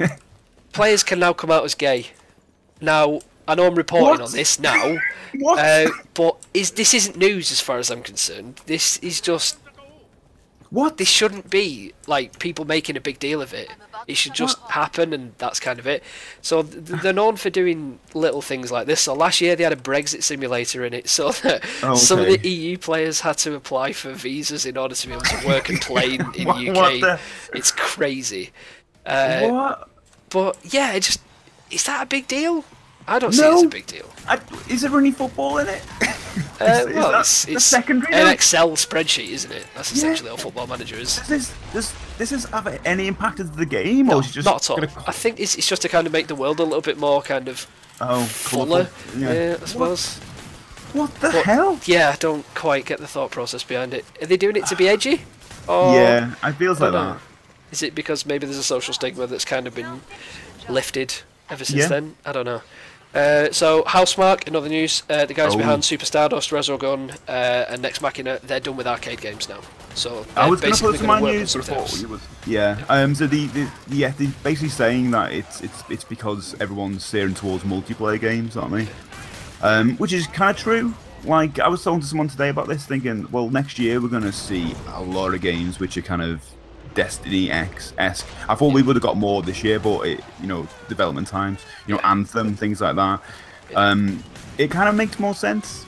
[0.74, 2.08] players can now come out as gay.
[2.82, 4.22] Now, I know I'm reporting What?
[4.22, 4.98] on this now,
[5.40, 5.60] what?
[5.60, 8.60] uh, but is this isn't news as far as I'm concerned.
[8.66, 9.58] This is just
[10.70, 10.98] what?
[10.98, 13.70] this shouldn't be like people making a big deal of it.
[14.08, 16.04] It should just happen, and that's kind of it.
[16.42, 19.02] So th- they're known for doing little things like this.
[19.02, 22.26] So last year they had a Brexit simulator in it, so that Oh, some of
[22.28, 25.70] the EU players had to apply for visas in order to be able to work
[25.70, 26.76] and play in, in What- UK.
[26.76, 27.20] what the-
[27.54, 28.52] It's crazy.
[29.06, 29.90] Uh, what?
[30.30, 31.20] but yeah, it just
[31.72, 32.64] is that a big deal?
[33.08, 34.08] I don't see it as a big deal.
[34.28, 35.82] I, is there any football in it?
[36.60, 38.34] Uh, well, it's, the it's secondary an note?
[38.34, 39.66] Excel spreadsheet, isn't it?
[39.76, 39.98] That's Yeah.
[39.98, 41.16] essentially what Football Manager is.
[41.16, 44.46] Does this does this is have any impact into the game, No, or is just
[44.46, 44.76] not at all.
[44.76, 46.98] gonna- I think it's, it's just to kind of make the world a little bit
[46.98, 47.66] more kind of
[48.02, 48.86] oh, fuller.
[48.88, 49.22] colourful.
[49.22, 50.18] Yeah, I suppose.
[50.92, 51.80] What, what the But, hell?
[51.86, 54.04] Yeah, I don't quite get the thought process behind it.
[54.22, 55.22] Are they doing it to be edgy?
[55.66, 57.14] Or yeah, it feels like know.
[57.14, 57.20] that.
[57.72, 60.02] Is it because maybe there's a social stigma that's kind of been
[60.68, 61.14] lifted
[61.50, 61.88] ever since Yeah.
[61.88, 62.16] then?
[62.26, 62.62] I don't know.
[63.14, 65.58] Uh, so Housemarque, in other news, uh, the guys Oh.
[65.58, 69.60] behind Super Stardust, Resogun, uh, and Nex Machina, they're done with arcade games now.
[69.96, 72.02] So I was going to put my news, but I something thought else.
[72.04, 72.86] it was yeah.
[72.88, 77.34] Um, so the, the yeah, they're basically saying that it's it's it's because everyone's steering
[77.34, 78.88] towards multiplayer games, aren't they?
[79.62, 80.94] Um, which is kind of true.
[81.26, 84.24] Like I was talking to someone today about this, thinking, well, next year we're going
[84.24, 86.42] to see a lot of games which are kind of
[87.04, 88.28] Destiny X esque.
[88.50, 91.62] I thought we would have got more this year, but it, you know, development times,
[91.88, 93.22] you know, Anthem, things like that.
[93.74, 94.22] Um,
[94.58, 95.86] it kind of makes more sense,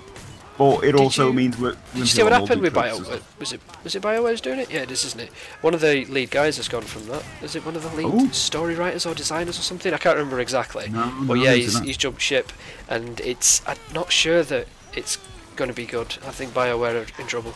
[0.58, 1.72] but it also you- means we're.
[1.72, 2.98] Did you see what happened with Bio?
[3.40, 4.72] Was it was it BioWare's doing it?
[4.72, 5.32] Yeah, it is, isn't it?
[5.60, 7.24] One of the lead guys has gone from that.
[7.42, 8.30] Is it one of the lead Oh.
[8.32, 9.94] story writers or designers or something?
[9.94, 10.88] I can't remember exactly.
[10.88, 12.54] No, but no, yeah, he's, he's jumped ship,
[12.88, 13.62] and it's.
[13.68, 15.18] I'm not sure that it's
[15.58, 16.18] going to be good.
[16.26, 17.54] I think BioWare are in trouble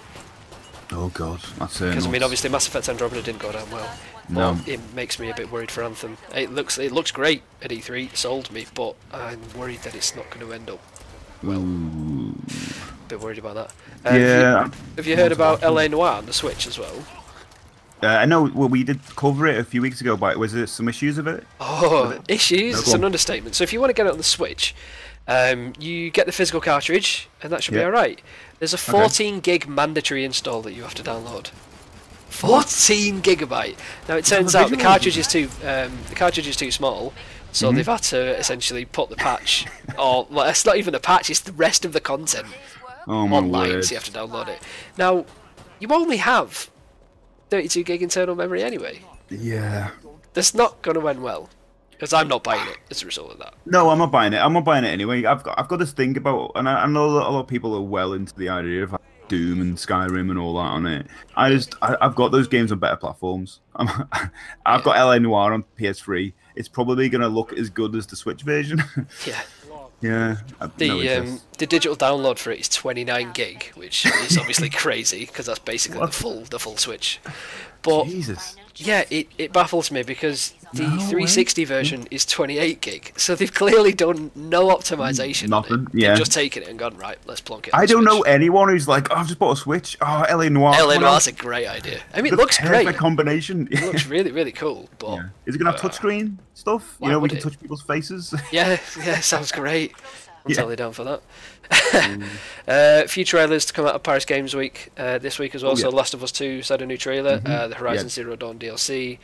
[0.91, 3.89] Oh god, that's uh, because I mean, obviously, Mass Effect Andromeda didn't go down well.
[4.29, 4.55] No.
[4.55, 6.17] But it makes me a bit worried for Anthem.
[6.35, 10.15] It looks it looks great at E3, it sold me, but I'm worried that it's
[10.15, 10.79] not going to end up.
[11.43, 12.35] Well, Ooh.
[12.49, 13.73] a bit worried about that.
[14.05, 14.69] Uh, have you- yeah.
[14.95, 15.87] Have you heard about L.A.
[15.89, 17.03] Noire on the Switch as well?
[18.03, 18.43] Uh, I know.
[18.53, 21.27] Well, we did cover it a few weeks ago, but was there some issues of
[21.27, 21.45] it?
[21.59, 22.73] Oh, issues!
[22.73, 23.55] No, it's an understatement.
[23.55, 24.75] So if you want to get it on the Switch,
[25.27, 28.21] um, you get the physical cartridge, and that should be alright.
[28.59, 31.49] There's a 14 gig mandatory install that you have to download.
[32.29, 33.77] 14 gigabyte.
[34.09, 37.13] Now it turns out the cartridge is too um, the cartridge is too small,
[37.51, 37.77] so Mm-hmm.
[37.77, 39.65] they've had to essentially put the patch,
[39.99, 42.47] or well, it's not even the patch; it's the rest of the content
[43.07, 43.85] Oh online, word.
[43.85, 44.59] so you have to download it.
[44.97, 45.25] Now,
[45.79, 46.69] you only have
[47.49, 48.99] 32 gig internal memory anyway.
[49.29, 49.91] Yeah.
[50.33, 51.49] That's not going to end well.
[51.95, 53.53] Because I'm not buying it as a result of that.
[53.65, 54.37] No, I'm not buying it.
[54.37, 55.23] I'm not buying it anyway.
[55.25, 57.47] I've got I've got this thing about, and I, I know that a lot of
[57.47, 58.95] people are well into the idea of
[59.27, 61.07] Doom and Skyrim and all that on it.
[61.35, 63.61] I just I, I've got those games on better platforms.
[63.75, 64.07] I'm,
[64.65, 65.19] I've got L.A.
[65.19, 66.33] Noire on PS3.
[66.55, 68.83] It's probably gonna look as good as the Switch version.
[69.25, 69.41] Yeah.
[70.01, 70.67] yeah.
[70.77, 75.25] The no um, the digital download for it is 29 gig, which is obviously crazy
[75.25, 77.19] because that's basically the full the full Switch.
[77.81, 78.55] But Jesus.
[78.75, 80.97] yeah, it, it baffles me because the No way.
[80.97, 85.43] 360 version is 28 gig, so they've clearly done no optimization.
[85.45, 85.91] on Nothing, it.
[85.93, 86.15] They've yeah.
[86.15, 87.17] just taken it and gone right.
[87.25, 87.73] Let's plonk it.
[87.73, 89.97] I don't know anyone who's like, oh, I've just bought a Switch.
[90.01, 90.49] Oh, L.A.
[90.49, 90.75] Noire.
[90.75, 90.99] L.A.
[90.99, 92.01] Noire's a great idea.
[92.13, 92.95] I mean, The it looks great.
[92.95, 93.67] combination.
[93.71, 94.89] It looks really really cool.
[94.99, 95.23] But Yeah.
[95.45, 96.95] Is it gonna have uh, touchscreen stuff?
[96.99, 97.41] why You know, we can it?
[97.41, 98.33] touch people's faces.
[98.51, 99.93] Yeah, yeah, sounds great.
[100.45, 100.55] I'm Yeah.
[100.57, 101.21] totally down for that.
[102.67, 105.71] uh, few trailers to come out of Paris Games Week uh, this week as well.
[105.71, 105.87] Oh, So, yeah.
[105.87, 105.97] Mm-hmm.
[105.97, 107.41] Last of Us 2 had a new trailer.
[107.45, 108.09] Uh, the Horizon Yeah.
[108.09, 109.17] Zero Dawn DLC.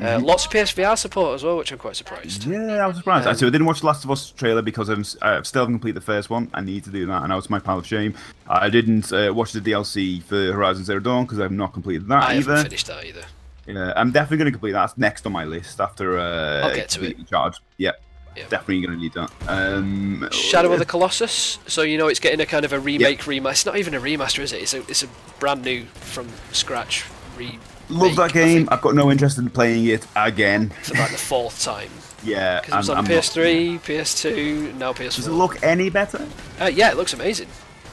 [0.00, 2.44] Uh, Lots of PSVR support as well, which I'm quite surprised.
[2.46, 3.26] Yeah, I was surprised.
[3.26, 5.74] Um, Actually, I didn't watch the Last of Us trailer because I'm, I still haven't
[5.76, 6.50] completed the first one.
[6.52, 8.14] I need to do that, and that was my pile of shame.
[8.46, 12.22] I didn't uh, watch the DLC for Horizon Zero Dawn because I've not completed that
[12.22, 12.62] I haven't either.
[12.64, 13.24] finished that either.
[13.66, 14.80] Yeah, I'm definitely going to complete that.
[14.86, 17.28] That's next on my list after uh, I'll get to it.
[17.28, 17.56] Charge.
[17.78, 17.92] Yeah,
[18.36, 18.44] Yeah.
[18.48, 19.30] definitely going to need that.
[19.48, 21.58] Um, Shadow of the Colossus.
[21.66, 23.50] So you know it's getting a kind of a remake remaster.
[23.52, 24.62] It's not even a remaster, is it?
[24.62, 27.04] It's a it's a brand new from scratch
[27.36, 27.58] re.
[27.88, 28.68] Love that game.
[28.72, 30.70] I've got no interest in playing it again.
[30.82, 31.90] for like the fourth time.
[32.24, 35.14] Yeah, Because it was I'm- on I'm PS3, PS2, now PS4.
[35.16, 36.26] Does it look any better?
[36.60, 37.46] Uh, yeah, it looks amazing.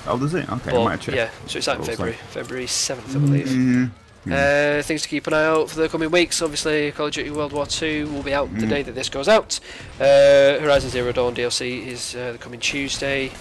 [0.08, 0.50] Oh, does it?
[0.52, 1.14] Okay, I might check.
[1.14, 1.84] yeah, so it's out in.
[1.84, 3.92] February, February 7th, I believe.
[4.26, 6.42] Mm, Uh, things to keep an eye out for the coming weeks.
[6.42, 8.60] Obviously, Call of Duty World War II will be out Mm.
[8.62, 9.60] the day that this goes out.
[10.00, 13.32] Uh, Horizon Zero Dawn DLC is uh, the coming Tuesday.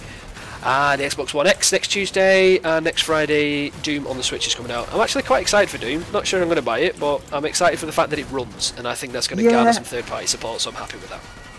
[0.64, 4.54] And the Xbox One X next Tuesday, and next Friday, Doom on the Switch is
[4.54, 4.88] coming out.
[4.94, 6.04] I'm actually quite excited for Doom.
[6.12, 8.26] Not sure I'm going to buy it, but I'm excited for the fact that it
[8.30, 9.50] runs, and I think that's going to Yeah.
[9.50, 10.60] garner some third-party support.
[10.60, 11.18] So I'm happy with that.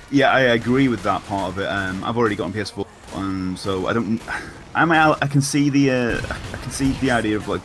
[0.09, 1.65] Yeah, I agree with that part of it.
[1.65, 4.21] Um, I've already got on PS4, um, so I don't.
[4.75, 6.21] I mean, I, I can see the uh,
[6.53, 7.61] I can see the idea of like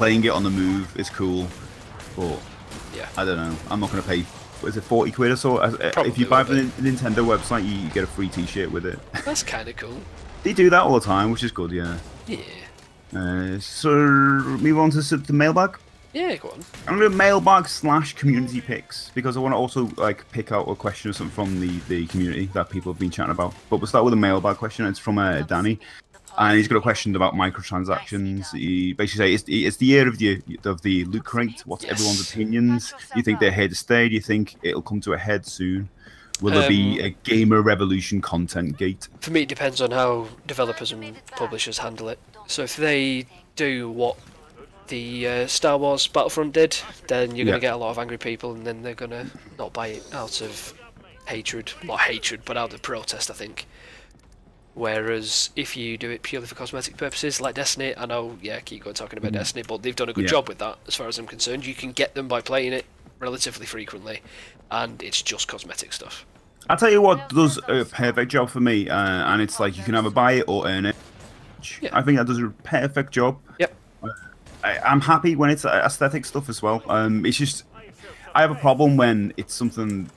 [0.00, 1.46] playing it on the move is cool,
[2.16, 2.38] but
[2.96, 3.06] Yeah.
[3.18, 3.54] I don't know.
[3.70, 4.24] I'm not going to pay.
[4.66, 5.58] Is it forty quid or so?
[5.58, 8.70] Uh, Probably if you buy from the Nintendo website, you, you get a free T-shirt
[8.72, 8.98] with it.
[9.26, 9.98] That's kind of cool.
[10.42, 11.70] they do that all the time, which is good.
[11.70, 11.98] Yeah.
[12.26, 12.38] Yeah.
[13.14, 15.76] Uh, so move on to the mailbag.
[16.14, 16.64] Yeah, go on.
[16.88, 20.74] I'm gonna mailbag slash community picks because I want to also like pick out a
[20.74, 23.52] question or something from the the community that people have been chatting about.
[23.68, 24.86] But we'll start with a mailbag question.
[24.86, 25.78] It's from uh, Danny,
[26.38, 28.52] and he's got a question about microtransactions.
[28.52, 31.62] He basically says it's, it's the year of the of the loot crate.
[31.66, 31.92] What's Yes.
[31.92, 32.90] everyone's opinions?
[32.90, 34.08] Do you think they're here to stay?
[34.08, 35.88] Do you think it'll come to a head soon?
[36.40, 39.08] Will there be Um, a gamer revolution content gate?
[39.20, 42.18] For me, it depends on how developers and publishers handle it.
[42.46, 44.16] So if they do what
[44.88, 48.16] the uh, Star Wars Battlefront did, then you're going to get a lot of angry
[48.18, 49.26] people, and then they're going to
[49.58, 50.72] not buy it out of
[51.26, 53.66] hatred, not hatred, but out of protest, I think.
[54.74, 58.84] Whereas if you do it purely for cosmetic purposes, like Destiny, I know, yeah, keep
[58.84, 60.24] going talking about Destiny, but they've done a good.
[60.24, 60.30] Yeah.
[60.30, 61.66] job with that, as far as I'm concerned.
[61.66, 62.86] You can get them by playing it
[63.18, 64.22] relatively frequently,
[64.70, 66.24] and it's just cosmetic stuff.
[66.68, 69.82] I'll tell you what does a perfect job for me, uh, and it's like you
[69.82, 70.96] can either buy it or earn it.
[71.80, 71.90] Yeah.
[71.92, 73.38] I think that does a perfect job.
[73.58, 73.74] Yep.
[74.62, 76.82] I, I'm happy when it's aesthetic stuff as well.
[76.86, 77.64] Um, it's just
[78.34, 80.10] I have a problem when it's something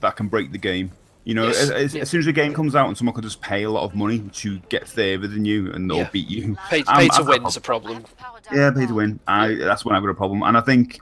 [0.00, 0.92] that can break the game.
[1.24, 2.02] You know, Yes, as, as, yeah.
[2.02, 3.94] as soon as a game comes out and someone can just pay a lot of
[3.94, 6.08] money to get further than you and or Yeah.
[6.10, 8.04] beat you, Pay, I'm- pay to I've got a win's a problem.
[8.52, 9.20] yeah, pay to win.
[9.28, 10.42] I that's when I've got a problem.
[10.42, 11.00] And I think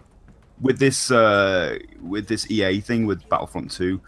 [0.60, 4.00] with this uh, with this EA thing with Battlefront 2,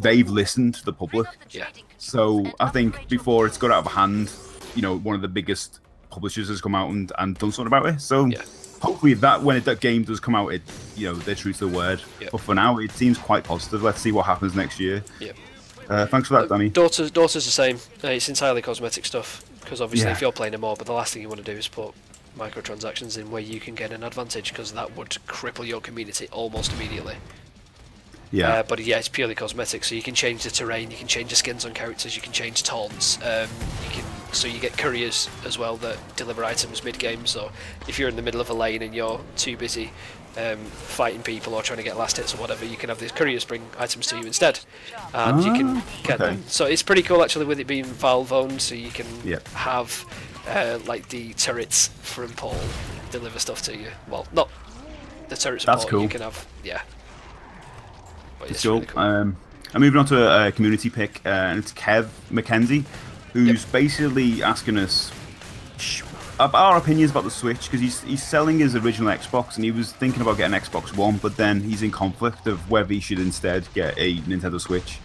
[0.00, 1.26] they've listened to the public.
[1.50, 1.66] Yeah.
[1.98, 4.32] So I think before it's got out of hand,
[4.74, 7.84] you know, one of the biggest publishers has come out and, and done something about
[7.86, 8.00] it.
[8.00, 8.40] So Yeah.
[8.80, 10.62] hopefully that when it, that game does come out, it
[10.96, 12.00] you know they're true to the word.
[12.18, 12.30] Yeah.
[12.32, 13.82] But for now, it seems quite positive.
[13.82, 15.04] Let's see what happens next year.
[15.20, 15.32] Yeah.
[15.90, 16.70] Uh, thanks for that, Danny.
[16.70, 17.76] Dota's, Dota's the same.
[18.02, 20.12] Uh, it's entirely cosmetic stuff because obviously Yeah.
[20.12, 21.92] if you're playing a more, but the last thing you want to do is put
[22.38, 26.72] microtransactions in where you can get an advantage because that would cripple your community almost
[26.72, 27.16] immediately.
[28.30, 28.58] Yeah.
[28.58, 31.30] Uh, but yeah, it's purely cosmetic, so you can change the terrain, you can change
[31.30, 33.18] the skins on characters, you can change taunts.
[33.24, 33.48] Um,
[33.84, 37.26] you can so you get couriers as well that deliver items mid game.
[37.26, 37.50] So
[37.88, 39.90] if you're in the middle of a lane and you're too busy
[40.38, 43.12] um, fighting people or trying to get last hits or whatever, you can have these
[43.12, 44.60] couriers bring items to you instead,
[45.12, 46.34] and you can Ah, get okay.
[46.36, 46.44] them.
[46.46, 49.48] So it's pretty cool actually with it being Valve owned, so you can Yep.
[49.48, 50.04] have
[50.48, 52.60] uh, like the turrets from Portal
[53.10, 53.88] deliver stuff to you.
[54.08, 54.48] Well, not
[55.28, 55.64] the turrets.
[55.64, 56.02] That's cool.
[56.02, 56.82] You can have yeah.
[58.38, 58.74] But It's cool.
[58.74, 59.02] really cool.
[59.02, 59.36] Um,
[59.74, 62.84] I'm moving on to a, a community pick, uh, and it's Kev McKenzie,
[63.32, 63.72] who's Yep.
[63.72, 65.12] basically asking us
[66.40, 69.92] Our opinions about the Switch because he's he's selling his original Xbox and he was
[69.92, 73.68] thinking about getting Xbox One, but then he's in conflict of whether he should instead
[73.74, 74.98] get a Nintendo Switch.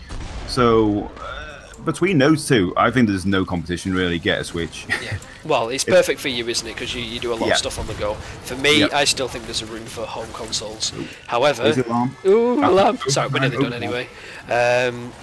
[0.48, 4.18] So uh, between those two, I think there's no competition really.
[4.18, 4.86] Get a Switch.
[5.04, 5.18] Yeah.
[5.46, 6.74] Well, it's perfect for you, isn't it?
[6.74, 7.52] Because you, you do a lot Yeah.
[7.52, 8.16] of stuff on the go.
[8.16, 8.94] For me, Yep.
[8.94, 10.92] I still think there's a room for home consoles.
[11.28, 12.18] However, Is it alarm?
[12.26, 12.98] Ooh, Oh, alarm.
[13.06, 14.08] oh, Sorry, we're nearly oh, done anyway.
[14.50, 15.14] Um,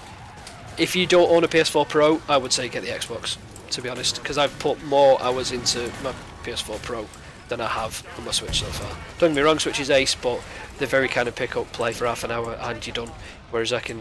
[0.78, 3.36] if you don't own a PS4 Pro, I would say get the Xbox.
[3.72, 6.12] To be honest, because I've put more hours into my
[6.44, 7.06] PS4 Pro
[7.48, 8.90] than I have on my Switch so far.
[9.18, 10.40] Don't get me wrong, Switch is ace, but
[10.78, 13.10] they're very kind of pick up, play for half an hour, and you're done.
[13.50, 13.98] Whereas I can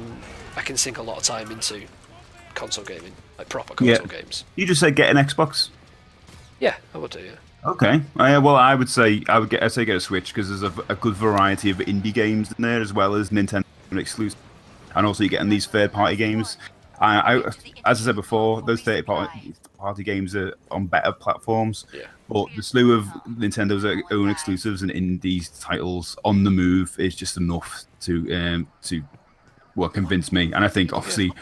[0.57, 1.83] I can sink a lot of time into
[2.53, 3.97] console gaming, like proper Yeah.
[3.97, 4.43] console games.
[4.55, 5.69] You just said get an Xbox.
[6.59, 7.19] Yeah, I would do.
[7.19, 7.31] Yeah.
[7.69, 8.01] Okay.
[8.17, 9.63] Uh, well, I would say I would get.
[9.63, 12.61] I'd say get a Switch because there's a, a good variety of indie games in
[12.61, 14.37] there as well as Nintendo exclusive,
[14.95, 16.57] and also you're getting these third-party games.
[17.01, 17.37] I, I,
[17.85, 21.85] as I said before, those third-party party games are on better platforms.
[21.93, 22.03] Yeah.
[22.29, 27.35] But the slew of Nintendo's own exclusives and indie titles on the move is just
[27.37, 29.01] enough to um, to
[29.75, 30.53] well convince me.
[30.53, 31.33] And I think obviously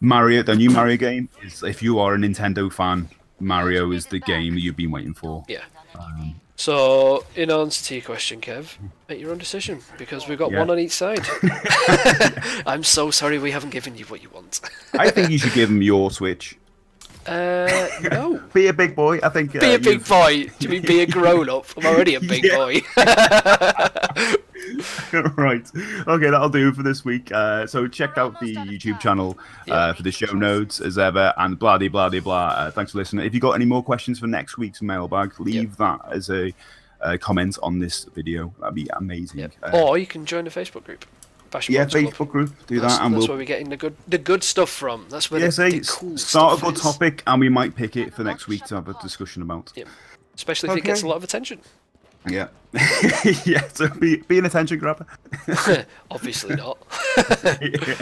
[0.00, 3.08] Mario, the new Mario game, is if you are a Nintendo fan,
[3.40, 5.44] Mario is the game you've been waiting for.
[5.48, 5.64] Yeah.
[6.56, 8.76] So, in answer to your question, Kev,
[9.08, 10.58] make your own decision because we've got Yeah.
[10.58, 11.24] one on each side.
[12.66, 14.37] I'm so sorry we haven't given you what you want.
[14.98, 16.56] I think you should give him your Switch.
[17.26, 18.38] Uh, no.
[18.54, 19.18] Be a big boy.
[19.22, 19.52] I think.
[19.52, 20.44] Be uh, a big you've- boy.
[20.58, 21.66] Do you mean be a grown up?
[21.76, 22.80] I'm already a big boy.
[25.36, 25.70] right.
[26.06, 27.30] Okay, that'll do for this week.
[27.32, 31.58] Uh, so check out the YouTube channel uh, for the show notes as ever, and
[31.58, 32.48] blah de blah de blah.
[32.48, 33.26] Uh, thanks for listening.
[33.26, 36.52] If you got any more questions for next week's mailbag, leave that as a
[37.00, 38.52] uh, comment on this video.
[38.60, 39.40] That'd be amazing.
[39.40, 39.52] Yep.
[39.62, 41.04] Uh, Or you can join the Facebook group.
[41.50, 42.04] Bash yeah, Mods Club.
[42.04, 42.66] Facebook group.
[42.66, 45.06] Do That's, that, and that's we'll where we're getting the good the good stuff from.
[45.08, 46.82] That's where yeah, the, say, the cool start a good is.
[46.82, 49.72] topic, and we might pick it for next week to have a discussion about.
[49.74, 49.88] Yep.
[50.34, 51.60] Especially if it gets a lot of attention.
[52.28, 52.48] Yeah,
[53.44, 53.66] yeah.
[53.72, 55.06] So be be an attention grabber.
[56.10, 56.78] Obviously not.
[57.62, 57.94] yeah.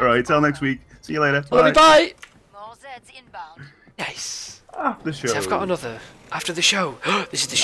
[0.00, 0.24] All right.
[0.24, 0.80] Till next week.
[1.02, 1.44] See you later.
[1.50, 2.14] Love you, bye.
[2.52, 3.62] More Zeds inbound.
[3.98, 4.62] Nice.
[4.76, 5.28] After the show.
[5.28, 6.00] See, I've got another
[6.32, 6.98] after the show.
[7.30, 7.52] this is the